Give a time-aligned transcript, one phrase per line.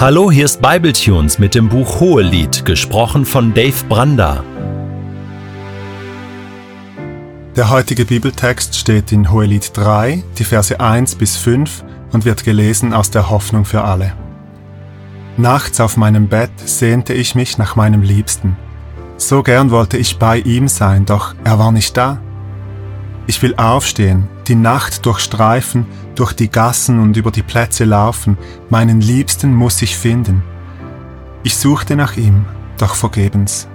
[0.00, 4.42] Hallo, hier ist Bibletunes mit dem Buch Hohelied, gesprochen von Dave Branda.
[7.54, 12.94] Der heutige Bibeltext steht in Hohelied 3, die Verse 1 bis 5 und wird gelesen
[12.94, 14.14] aus der Hoffnung für alle.
[15.36, 18.56] Nachts auf meinem Bett sehnte ich mich nach meinem Liebsten.
[19.18, 22.22] So gern wollte ich bei ihm sein, doch er war nicht da.
[23.30, 25.86] Ich will aufstehen, die Nacht durchstreifen,
[26.16, 28.36] durch die Gassen und über die Plätze laufen,
[28.70, 30.42] meinen Liebsten muss ich finden.
[31.44, 32.44] Ich suchte nach ihm,
[32.76, 33.68] doch vergebens.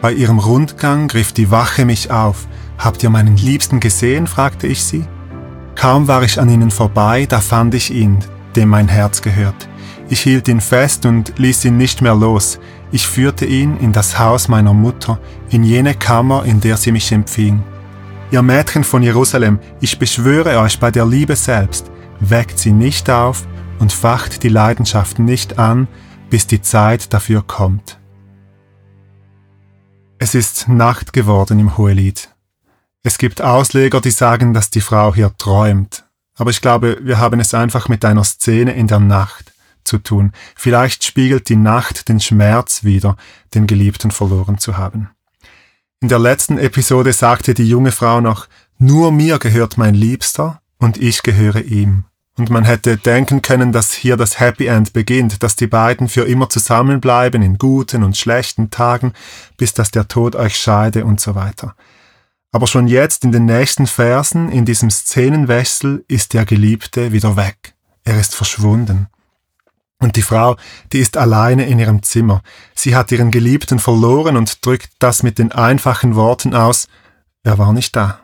[0.00, 2.48] Bei ihrem Rundgang griff die Wache mich auf.
[2.78, 4.26] Habt ihr meinen Liebsten gesehen?
[4.26, 5.04] fragte ich sie.
[5.74, 8.20] Kaum war ich an ihnen vorbei, da fand ich ihn,
[8.56, 9.68] dem mein Herz gehört.
[10.08, 12.58] Ich hielt ihn fest und ließ ihn nicht mehr los.
[12.90, 15.18] Ich führte ihn in das Haus meiner Mutter,
[15.50, 17.62] in jene Kammer, in der sie mich empfing.
[18.32, 23.44] Ihr Mädchen von Jerusalem, ich beschwöre euch bei der Liebe selbst, weckt sie nicht auf
[23.80, 25.88] und facht die Leidenschaft nicht an,
[26.30, 27.98] bis die Zeit dafür kommt.
[30.18, 32.28] Es ist Nacht geworden im Hohelied.
[33.02, 36.04] Es gibt Ausleger, die sagen, dass die Frau hier träumt.
[36.36, 40.30] Aber ich glaube, wir haben es einfach mit einer Szene in der Nacht zu tun.
[40.54, 43.16] Vielleicht spiegelt die Nacht den Schmerz wider,
[43.54, 45.10] den Geliebten verloren zu haben.
[46.02, 48.48] In der letzten Episode sagte die junge Frau noch,
[48.78, 52.04] nur mir gehört mein Liebster und ich gehöre ihm.
[52.38, 56.22] Und man hätte denken können, dass hier das Happy End beginnt, dass die beiden für
[56.22, 59.12] immer zusammenbleiben in guten und schlechten Tagen,
[59.58, 61.76] bis dass der Tod euch scheide und so weiter.
[62.50, 67.74] Aber schon jetzt in den nächsten Versen, in diesem Szenenwechsel, ist der Geliebte wieder weg.
[68.04, 69.08] Er ist verschwunden.
[70.00, 70.56] Und die Frau,
[70.92, 72.42] die ist alleine in ihrem Zimmer.
[72.74, 76.88] Sie hat ihren Geliebten verloren und drückt das mit den einfachen Worten aus,
[77.42, 78.20] er war nicht da.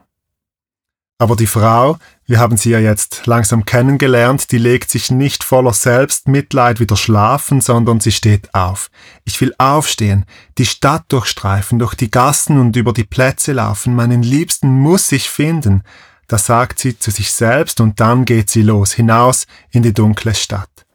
[1.19, 5.73] Aber die Frau, wir haben sie ja jetzt langsam kennengelernt, die legt sich nicht voller
[5.73, 8.91] Selbstmitleid wieder schlafen, sondern sie steht auf.
[9.25, 10.27] Ich will aufstehen,
[10.59, 15.31] die Stadt durchstreifen, durch die Gassen und über die Plätze laufen, meinen Liebsten muss ich
[15.31, 15.85] finden.
[16.27, 20.35] Das sagt sie zu sich selbst und dann geht sie los, hinaus in die dunkle
[20.35, 20.86] Stadt.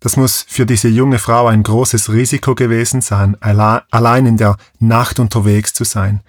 [0.00, 5.20] Das muss für diese junge Frau ein großes Risiko gewesen sein, allein in der Nacht
[5.20, 6.20] unterwegs zu sein.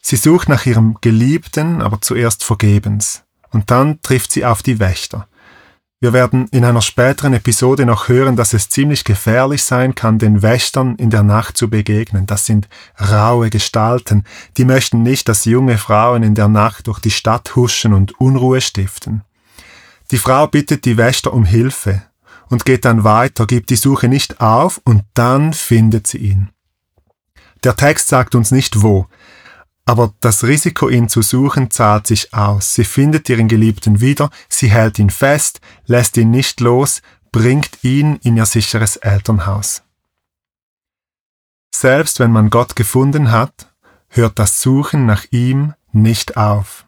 [0.00, 3.22] Sie sucht nach ihrem Geliebten, aber zuerst vergebens.
[3.50, 5.26] Und dann trifft sie auf die Wächter.
[6.00, 10.42] Wir werden in einer späteren Episode noch hören, dass es ziemlich gefährlich sein kann, den
[10.42, 12.26] Wächtern in der Nacht zu begegnen.
[12.26, 12.68] Das sind
[13.00, 14.24] raue Gestalten,
[14.58, 18.60] die möchten nicht, dass junge Frauen in der Nacht durch die Stadt huschen und Unruhe
[18.60, 19.22] stiften.
[20.10, 22.02] Die Frau bittet die Wächter um Hilfe,
[22.48, 26.50] und geht dann weiter, gibt die Suche nicht auf und dann findet sie ihn.
[27.62, 29.06] Der Text sagt uns nicht wo,
[29.86, 32.74] aber das Risiko, ihn zu suchen, zahlt sich aus.
[32.74, 37.02] Sie findet ihren Geliebten wieder, sie hält ihn fest, lässt ihn nicht los,
[37.32, 39.82] bringt ihn in ihr sicheres Elternhaus.
[41.74, 43.74] Selbst wenn man Gott gefunden hat,
[44.08, 46.86] hört das Suchen nach ihm nicht auf.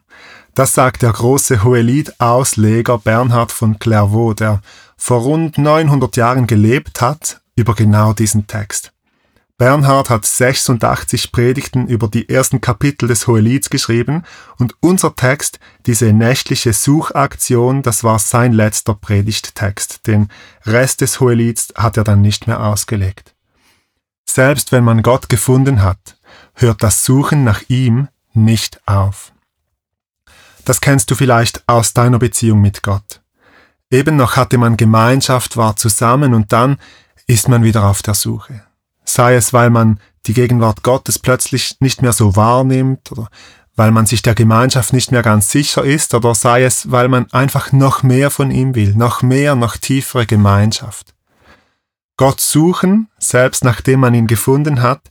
[0.54, 4.62] Das sagt der große Hohelied-Ausleger Bernhard von Clairvaux, der
[4.96, 8.92] vor rund 900 Jahren gelebt hat, über genau diesen Text.
[9.58, 14.22] Bernhard hat 86 Predigten über die ersten Kapitel des Hohelieds geschrieben
[14.58, 20.06] und unser Text, diese nächtliche Suchaktion, das war sein letzter Predigttext.
[20.06, 20.28] Den
[20.66, 23.34] Rest des Hohelieds hat er dann nicht mehr ausgelegt.
[24.28, 26.18] Selbst wenn man Gott gefunden hat,
[26.52, 29.32] hört das Suchen nach ihm nicht auf.
[30.66, 33.22] Das kennst du vielleicht aus deiner Beziehung mit Gott.
[33.90, 36.76] Eben noch hatte man Gemeinschaft, war zusammen und dann
[37.26, 38.62] ist man wieder auf der Suche.
[39.04, 43.28] Sei es, weil man die Gegenwart Gottes plötzlich nicht mehr so wahrnimmt oder
[43.76, 47.30] weil man sich der Gemeinschaft nicht mehr ganz sicher ist oder sei es, weil man
[47.32, 51.14] einfach noch mehr von ihm will, noch mehr, noch tiefere Gemeinschaft.
[52.16, 55.02] Gott suchen, selbst nachdem man ihn gefunden hat,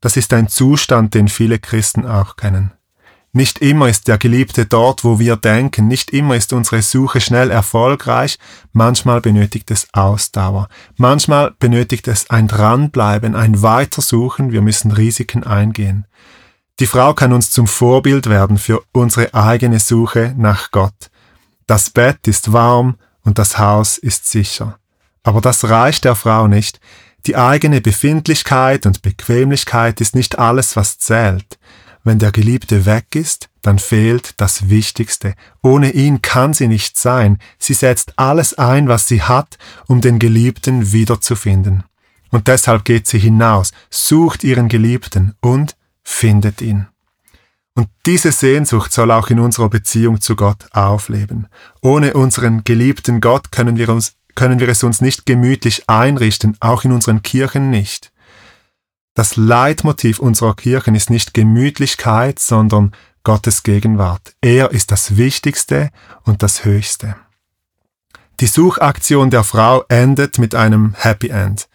[0.00, 2.72] das ist ein Zustand, den viele Christen auch kennen.
[3.36, 7.50] Nicht immer ist der Geliebte dort, wo wir denken, nicht immer ist unsere Suche schnell
[7.50, 8.38] erfolgreich,
[8.72, 16.06] manchmal benötigt es Ausdauer, manchmal benötigt es ein Dranbleiben, ein Weitersuchen, wir müssen Risiken eingehen.
[16.80, 21.10] Die Frau kann uns zum Vorbild werden für unsere eigene Suche nach Gott.
[21.66, 24.78] Das Bett ist warm und das Haus ist sicher.
[25.24, 26.80] Aber das reicht der Frau nicht.
[27.26, 31.58] Die eigene Befindlichkeit und Bequemlichkeit ist nicht alles, was zählt.
[32.06, 35.34] Wenn der Geliebte weg ist, dann fehlt das Wichtigste.
[35.60, 37.38] Ohne ihn kann sie nicht sein.
[37.58, 39.58] Sie setzt alles ein, was sie hat,
[39.88, 41.82] um den Geliebten wiederzufinden.
[42.30, 46.86] Und deshalb geht sie hinaus, sucht ihren Geliebten und findet ihn.
[47.74, 51.48] Und diese Sehnsucht soll auch in unserer Beziehung zu Gott aufleben.
[51.82, 56.84] Ohne unseren geliebten Gott können wir uns können wir es uns nicht gemütlich einrichten, auch
[56.84, 58.12] in unseren Kirchen nicht.
[59.16, 62.92] Das Leitmotiv unserer Kirchen ist nicht Gemütlichkeit, sondern
[63.24, 64.36] Gottes Gegenwart.
[64.42, 65.88] Er ist das Wichtigste
[66.24, 67.16] und das Höchste.
[68.40, 71.66] Die Suchaktion der Frau endet mit einem Happy End.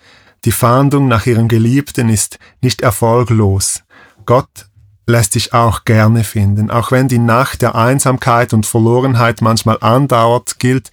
[0.46, 3.82] Die Fahndung nach ihrem Geliebten ist nicht erfolglos.
[4.28, 4.68] Gott
[5.08, 6.70] lässt sich auch gerne finden.
[6.70, 10.92] Auch wenn die Nacht der Einsamkeit und Verlorenheit manchmal andauert, gilt,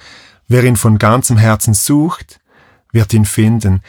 [0.49, 2.41] wer ihn von ganzem Herzen sucht,
[2.91, 3.83] wird ihn finden.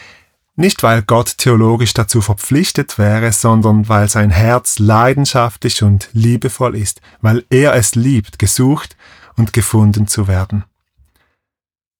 [0.59, 6.99] Nicht weil Gott theologisch dazu verpflichtet wäre, sondern weil sein Herz leidenschaftlich und liebevoll ist,
[7.21, 8.97] weil er es liebt, gesucht
[9.37, 10.65] und gefunden zu werden.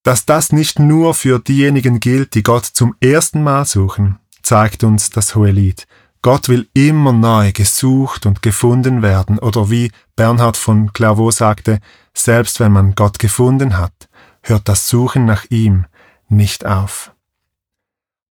[0.04, 5.10] Dass das nicht nur für diejenigen gilt, die Gott zum ersten Mal suchen, zeigt uns
[5.10, 5.88] das Hohelied.
[6.22, 11.80] Gott will immer neu gesucht und gefunden werden, oder wie Bernhard von Clairvaux sagte,
[12.14, 14.10] selbst wenn man Gott gefunden hat,
[14.42, 15.86] hört das Suchen nach ihm
[16.28, 17.14] nicht auf.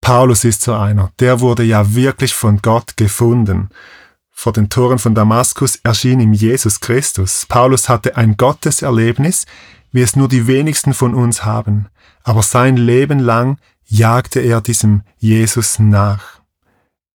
[0.08, 3.68] Paulus ist so einer, der wurde ja wirklich von Gott gefunden.
[4.32, 7.46] Vor den Toren von Damaskus erschien ihm Jesus Christus.
[7.46, 9.46] Paulus hatte ein Gotteserlebnis,
[9.92, 11.88] wie es nur die wenigsten von uns haben,
[12.24, 16.40] aber sein Leben lang jagte er diesem Jesus nach.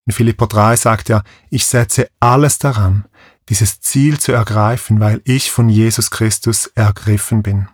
[0.04, 3.06] In Philippa 3 sagt er, ich setze alles daran,
[3.48, 7.68] dieses Ziel zu ergreifen, weil ich von Jesus Christus ergriffen bin.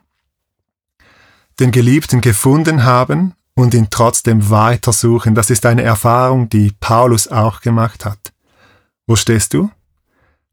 [1.58, 7.60] Den Geliebten gefunden haben und ihn trotzdem weitersuchen, das ist eine Erfahrung, die Paulus auch
[7.60, 8.32] gemacht hat.
[9.08, 9.68] Wo stehst du?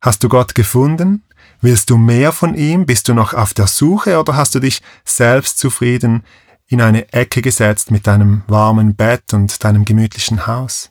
[0.01, 1.23] Hast du Gott gefunden?
[1.61, 2.87] Willst du mehr von ihm?
[2.87, 6.23] Bist du noch auf der Suche oder hast du dich selbst zufrieden
[6.65, 10.89] in eine Ecke gesetzt mit deinem warmen Bett und deinem gemütlichen Haus?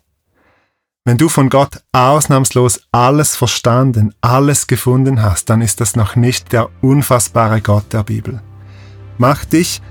[1.03, 6.53] Wenn du von Gott ausnahmslos alles verstanden, alles gefunden hast, dann ist das noch nicht
[6.53, 8.41] der unfassbare Gott der Bibel.
[9.17, 9.81] Mach dich,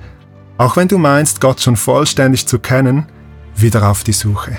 [0.59, 3.06] auch wenn du meinst, Gott schon vollständig zu kennen,
[3.56, 4.56] wieder auf die Suche.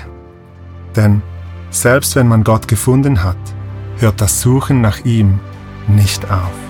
[0.94, 1.22] Denn
[1.70, 3.36] selbst wenn man Gott gefunden hat,
[3.98, 5.40] hört das Suchen nach ihm
[5.88, 6.65] nicht auf.